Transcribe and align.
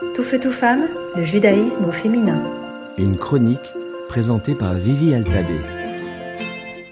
Tout 0.00 0.22
feu, 0.22 0.40
tout 0.40 0.50
femme, 0.50 0.88
le 1.14 1.24
judaïsme 1.24 1.84
au 1.84 1.92
féminin. 1.92 2.42
Une 2.96 3.18
chronique 3.18 3.74
présentée 4.08 4.54
par 4.54 4.72
Vivi 4.72 5.12
Altabé. 5.12 5.60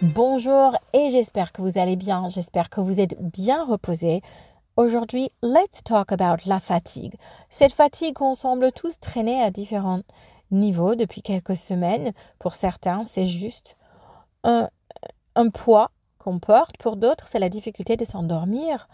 Bonjour 0.02 0.76
et 0.92 1.08
j'espère 1.08 1.52
que 1.52 1.62
vous 1.62 1.78
allez 1.78 1.96
bien, 1.96 2.28
j'espère 2.28 2.68
que 2.68 2.82
vous 2.82 3.00
êtes 3.00 3.18
bien 3.18 3.64
reposés. 3.64 4.20
Aujourd'hui, 4.76 5.30
let's 5.42 5.82
talk 5.82 6.12
about 6.12 6.42
la 6.44 6.60
fatigue. 6.60 7.14
Cette 7.48 7.72
fatigue 7.72 8.12
qu'on 8.12 8.34
semble 8.34 8.72
tous 8.72 9.00
traîner 9.00 9.42
à 9.42 9.50
différents 9.50 10.02
niveaux 10.50 10.94
depuis 10.94 11.22
quelques 11.22 11.56
semaines. 11.56 12.12
Pour 12.38 12.56
certains, 12.56 13.06
c'est 13.06 13.26
juste 13.26 13.78
un, 14.44 14.68
un 15.34 15.48
poids 15.48 15.92
qu'on 16.18 16.38
porte. 16.38 16.76
Pour 16.76 16.96
d'autres, 16.96 17.26
c'est 17.26 17.38
la 17.38 17.48
difficulté 17.48 17.96
de 17.96 18.04
s'endormir 18.04 18.86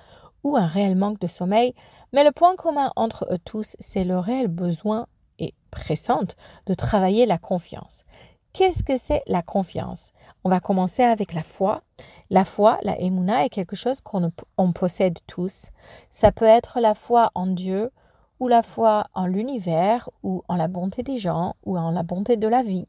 ou 0.45 0.57
un 0.57 0.67
réel 0.67 0.95
manque 0.95 1.19
de 1.19 1.27
sommeil. 1.27 1.75
Mais 2.13 2.23
le 2.23 2.31
point 2.31 2.55
commun 2.55 2.93
entre 2.95 3.27
eux 3.33 3.39
tous, 3.39 3.77
c'est 3.81 4.05
le 4.05 4.19
réel 4.19 4.47
besoin 4.47 5.07
et 5.39 5.55
pressante 5.71 6.37
de 6.67 6.75
travailler 6.75 7.27
la 7.27 7.39
confiance. 7.39 8.05
Qu'est-ce 8.53 8.85
que 8.85 8.97
c'est 8.97 9.23
la 9.27 9.43
confiance? 9.43 10.13
On 10.45 10.49
va 10.49 10.61
commencer 10.61 11.03
avec 11.03 11.33
la 11.33 11.43
foi. 11.43 11.83
La 12.31 12.45
foi, 12.45 12.79
la 12.83 13.01
emuna, 13.01 13.45
est 13.45 13.49
quelque 13.49 13.75
chose 13.75 14.01
qu'on 14.01 14.31
on 14.57 14.73
possède 14.73 15.19
tous. 15.27 15.71
Ça 16.11 16.31
peut 16.31 16.45
être 16.45 16.79
la 16.79 16.95
foi 16.95 17.33
en 17.35 17.49
Dieu, 17.49 17.91
ou 18.39 18.47
la 18.47 18.63
foi 18.63 19.09
en 19.13 19.27
l'univers, 19.27 20.09
ou 20.23 20.45
en 20.47 20.55
la 20.55 20.69
bonté 20.69 21.03
des 21.03 21.19
gens, 21.19 21.57
ou 21.65 21.77
en 21.77 21.91
la 21.91 22.05
bonté 22.05 22.37
de 22.37 22.47
la 22.47 22.63
vie, 22.63 22.87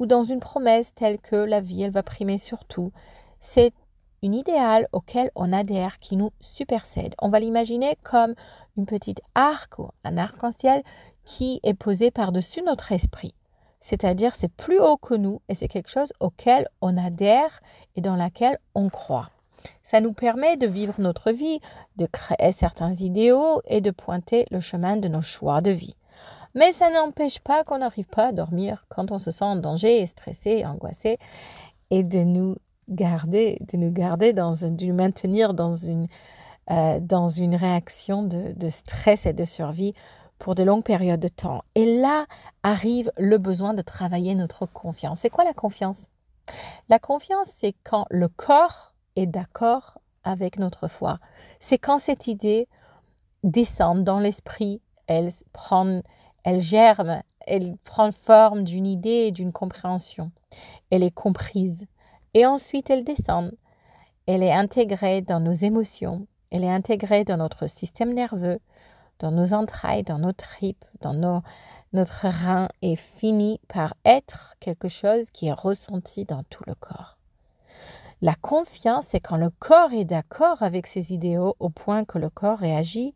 ou 0.00 0.06
dans 0.06 0.24
une 0.24 0.40
promesse 0.40 0.92
telle 0.92 1.18
que 1.18 1.36
la 1.36 1.60
vie, 1.60 1.82
elle 1.82 1.92
va 1.92 2.02
primer 2.02 2.38
sur 2.38 2.64
tout. 2.64 2.90
C'est 3.38 3.72
une 4.22 4.34
idéal 4.34 4.88
auquel 4.92 5.30
on 5.34 5.52
adhère 5.52 5.98
qui 5.98 6.16
nous 6.16 6.30
supersède. 6.40 7.14
On 7.20 7.28
va 7.28 7.40
l'imaginer 7.40 7.96
comme 8.02 8.34
une 8.76 8.86
petite 8.86 9.20
arc 9.34 9.78
ou 9.78 9.90
un 10.04 10.16
arc-en-ciel 10.16 10.82
qui 11.24 11.60
est 11.62 11.74
posé 11.74 12.10
par-dessus 12.10 12.62
notre 12.62 12.92
esprit 12.92 13.34
c'est-à-dire 13.86 14.34
c'est 14.34 14.52
plus 14.52 14.80
haut 14.80 14.96
que 14.96 15.14
nous 15.14 15.40
et 15.48 15.54
c'est 15.54 15.68
quelque 15.68 15.90
chose 15.90 16.12
auquel 16.18 16.66
on 16.80 16.96
adhère 16.96 17.60
et 17.94 18.00
dans 18.00 18.16
laquelle 18.16 18.58
on 18.74 18.88
croit. 18.88 19.30
Ça 19.82 20.00
nous 20.00 20.12
permet 20.12 20.56
de 20.56 20.66
vivre 20.66 20.94
notre 20.98 21.30
vie, 21.30 21.60
de 21.96 22.06
créer 22.06 22.50
certains 22.50 22.92
idéaux 22.92 23.62
et 23.64 23.80
de 23.80 23.92
pointer 23.92 24.44
le 24.50 24.58
chemin 24.58 24.96
de 24.96 25.06
nos 25.06 25.22
choix 25.22 25.60
de 25.60 25.70
vie. 25.70 25.94
Mais 26.54 26.72
ça 26.72 26.90
n'empêche 26.90 27.38
pas 27.38 27.62
qu'on 27.62 27.78
n'arrive 27.78 28.08
pas 28.08 28.28
à 28.28 28.32
dormir 28.32 28.86
quand 28.88 29.12
on 29.12 29.18
se 29.18 29.30
sent 29.30 29.44
en 29.44 29.54
danger, 29.54 30.04
stressé, 30.06 30.66
angoissé, 30.66 31.18
et 31.90 32.02
de 32.02 32.24
nous 32.24 32.56
garder, 32.88 33.58
de 33.72 33.76
nous 33.76 33.90
garder 33.90 34.32
dans, 34.32 34.52
de 34.52 34.84
nous 34.84 34.94
maintenir 34.94 35.54
dans 35.54 35.74
une, 35.74 36.06
euh, 36.70 37.00
dans 37.00 37.28
une 37.28 37.54
réaction 37.54 38.22
de, 38.22 38.52
de 38.52 38.68
stress 38.68 39.26
et 39.26 39.32
de 39.32 39.44
survie 39.44 39.94
pour 40.38 40.54
de 40.54 40.62
longues 40.62 40.84
périodes 40.84 41.20
de 41.20 41.28
temps. 41.28 41.62
Et 41.74 42.00
là 42.00 42.26
arrive 42.62 43.10
le 43.16 43.38
besoin 43.38 43.74
de 43.74 43.82
travailler 43.82 44.34
notre 44.34 44.66
confiance. 44.66 45.20
C'est 45.20 45.30
quoi 45.30 45.44
la 45.44 45.54
confiance? 45.54 46.08
La 46.88 46.98
confiance, 46.98 47.48
c'est 47.58 47.74
quand 47.84 48.06
le 48.10 48.28
corps 48.28 48.94
est 49.16 49.26
d'accord 49.26 49.98
avec 50.22 50.58
notre 50.58 50.88
foi. 50.88 51.18
C'est 51.60 51.78
quand 51.78 51.98
cette 51.98 52.26
idée 52.26 52.68
descend 53.42 54.04
dans 54.04 54.18
l'esprit, 54.18 54.80
elle 55.06 55.30
prend, 55.52 56.02
elle 56.44 56.60
germe, 56.60 57.22
elle 57.46 57.76
prend 57.84 58.10
forme 58.12 58.64
d'une 58.64 58.86
idée 58.86 59.30
d'une 59.30 59.52
compréhension. 59.52 60.30
Elle 60.90 61.02
est 61.02 61.14
comprise. 61.14 61.86
Et 62.36 62.44
ensuite, 62.44 62.90
elle 62.90 63.02
descend. 63.02 63.50
Elle 64.26 64.42
est 64.42 64.52
intégrée 64.52 65.22
dans 65.22 65.40
nos 65.40 65.54
émotions. 65.54 66.26
Elle 66.50 66.64
est 66.64 66.70
intégrée 66.70 67.24
dans 67.24 67.38
notre 67.38 67.66
système 67.66 68.12
nerveux, 68.12 68.58
dans 69.20 69.30
nos 69.30 69.54
entrailles, 69.54 70.02
dans 70.02 70.18
nos 70.18 70.34
tripes, 70.34 70.84
dans 71.00 71.14
nos, 71.14 71.40
notre 71.94 72.28
rein 72.28 72.68
et 72.82 72.94
finit 72.94 73.58
par 73.68 73.94
être 74.04 74.54
quelque 74.60 74.88
chose 74.88 75.30
qui 75.30 75.46
est 75.46 75.52
ressenti 75.54 76.26
dans 76.26 76.42
tout 76.42 76.62
le 76.66 76.74
corps. 76.74 77.16
La 78.20 78.34
confiance, 78.34 79.06
c'est 79.06 79.20
quand 79.20 79.38
le 79.38 79.48
corps 79.48 79.94
est 79.94 80.04
d'accord 80.04 80.62
avec 80.62 80.86
ses 80.88 81.14
idéaux 81.14 81.56
au 81.58 81.70
point 81.70 82.04
que 82.04 82.18
le 82.18 82.28
corps 82.28 82.58
réagit 82.58 83.14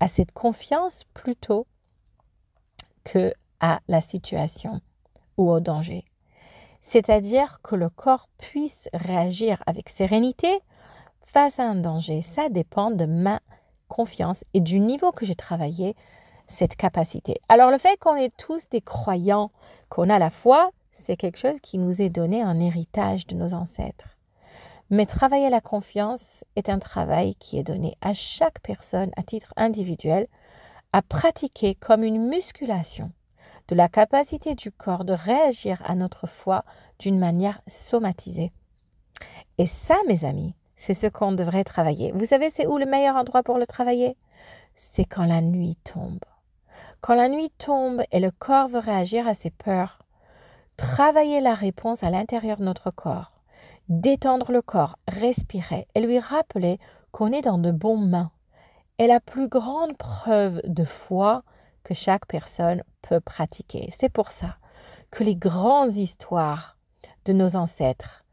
à 0.00 0.08
cette 0.08 0.32
confiance 0.32 1.04
plutôt 1.14 1.68
que 3.04 3.32
à 3.60 3.78
la 3.86 4.00
situation 4.00 4.80
ou 5.36 5.48
au 5.48 5.60
danger. 5.60 6.04
C'est-à-dire 6.80 7.60
que 7.62 7.74
le 7.74 7.88
corps 7.88 8.28
puisse 8.38 8.88
réagir 8.92 9.62
avec 9.66 9.88
sérénité 9.88 10.60
face 11.22 11.58
à 11.58 11.64
un 11.64 11.76
danger. 11.76 12.22
Ça 12.22 12.48
dépend 12.48 12.90
de 12.90 13.04
ma 13.04 13.40
confiance 13.88 14.44
et 14.54 14.60
du 14.60 14.80
niveau 14.80 15.12
que 15.12 15.26
j'ai 15.26 15.34
travaillé 15.34 15.96
cette 16.46 16.76
capacité. 16.76 17.40
Alors 17.48 17.70
le 17.70 17.78
fait 17.78 17.98
qu'on 17.98 18.16
est 18.16 18.34
tous 18.36 18.68
des 18.68 18.80
croyants, 18.80 19.50
qu'on 19.88 20.08
a 20.08 20.18
la 20.18 20.30
foi, 20.30 20.70
c'est 20.92 21.16
quelque 21.16 21.38
chose 21.38 21.60
qui 21.60 21.78
nous 21.78 22.00
est 22.00 22.08
donné 22.08 22.44
en 22.44 22.58
héritage 22.58 23.26
de 23.26 23.34
nos 23.34 23.54
ancêtres. 23.54 24.16
Mais 24.90 25.04
travailler 25.04 25.50
la 25.50 25.60
confiance 25.60 26.44
est 26.56 26.70
un 26.70 26.78
travail 26.78 27.34
qui 27.34 27.58
est 27.58 27.62
donné 27.62 27.96
à 28.00 28.14
chaque 28.14 28.60
personne 28.62 29.10
à 29.16 29.22
titre 29.22 29.52
individuel 29.56 30.26
à 30.92 31.02
pratiquer 31.02 31.74
comme 31.74 32.02
une 32.02 32.26
musculation 32.28 33.12
de 33.68 33.74
la 33.74 33.88
capacité 33.88 34.54
du 34.54 34.72
corps 34.72 35.04
de 35.04 35.12
réagir 35.12 35.82
à 35.84 35.94
notre 35.94 36.26
foi 36.26 36.64
d'une 36.98 37.18
manière 37.18 37.60
somatisée. 37.66 38.52
Et 39.58 39.66
ça, 39.66 39.96
mes 40.06 40.24
amis, 40.24 40.54
c'est 40.76 40.94
ce 40.94 41.06
qu'on 41.06 41.32
devrait 41.32 41.64
travailler. 41.64 42.12
Vous 42.12 42.24
savez, 42.24 42.50
c'est 42.50 42.66
où 42.66 42.78
le 42.78 42.86
meilleur 42.86 43.16
endroit 43.16 43.42
pour 43.42 43.58
le 43.58 43.66
travailler? 43.66 44.16
C'est 44.74 45.04
quand 45.04 45.24
la 45.24 45.40
nuit 45.40 45.76
tombe. 45.84 46.24
Quand 47.00 47.14
la 47.14 47.28
nuit 47.28 47.50
tombe 47.58 48.02
et 48.12 48.20
le 48.20 48.30
corps 48.30 48.68
veut 48.68 48.78
réagir 48.78 49.26
à 49.26 49.34
ses 49.34 49.50
peurs, 49.50 49.98
travailler 50.76 51.40
la 51.40 51.54
réponse 51.54 52.04
à 52.04 52.10
l'intérieur 52.10 52.56
de 52.58 52.64
notre 52.64 52.90
corps, 52.90 53.32
détendre 53.88 54.52
le 54.52 54.62
corps, 54.62 54.98
respirer 55.08 55.88
et 55.94 56.00
lui 56.00 56.18
rappeler 56.18 56.78
qu'on 57.10 57.32
est 57.32 57.42
dans 57.42 57.58
de 57.58 57.72
bonnes 57.72 58.08
mains 58.08 58.30
est 58.98 59.06
la 59.06 59.20
plus 59.20 59.48
grande 59.48 59.96
preuve 59.96 60.60
de 60.64 60.84
foi 60.84 61.42
que 61.82 61.94
chaque 61.94 62.26
personne 62.26 62.82
peut 63.02 63.20
pratiquer. 63.20 63.88
C'est 63.90 64.08
pour 64.08 64.30
ça 64.30 64.56
que 65.10 65.24
les 65.24 65.36
grandes 65.36 65.94
histoires 65.94 66.78
de 67.24 67.32
nos 67.32 67.56
ancêtres, 67.56 68.24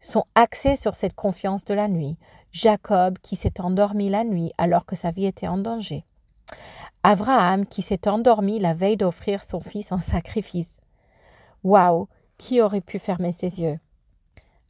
sont 0.00 0.24
axés 0.34 0.76
sur 0.76 0.94
cette 0.94 1.14
confiance 1.14 1.64
de 1.64 1.74
la 1.74 1.88
nuit. 1.88 2.18
Jacob 2.50 3.18
qui 3.22 3.36
s'est 3.36 3.60
endormi 3.60 4.10
la 4.10 4.24
nuit 4.24 4.52
alors 4.58 4.84
que 4.84 4.96
sa 4.96 5.10
vie 5.10 5.24
était 5.24 5.48
en 5.48 5.58
danger. 5.58 6.04
Abraham 7.02 7.66
qui 7.66 7.82
s'est 7.82 8.08
endormi 8.08 8.58
la 8.58 8.74
veille 8.74 8.98
d'offrir 8.98 9.42
son 9.42 9.60
fils 9.60 9.90
en 9.90 9.98
sacrifice. 9.98 10.78
Waouh, 11.64 12.08
qui 12.36 12.60
aurait 12.60 12.82
pu 12.82 12.98
fermer 12.98 13.32
ses 13.32 13.60
yeux? 13.60 13.78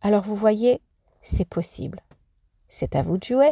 Alors 0.01 0.23
vous 0.23 0.37
voyez, 0.37 0.81
c'est 1.23 1.49
possible. 1.49 2.01
C'est 2.69 2.95
à 2.95 3.03
vous 3.03 3.19
de 3.19 3.25
jouer. 3.25 3.51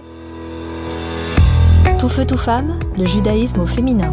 Tout 1.98 2.08
feu, 2.08 2.24
tout 2.24 2.38
femme, 2.38 2.78
le 2.97 3.04
judaïsme 3.04 3.60
au 3.60 3.66
féminin. 3.66 4.12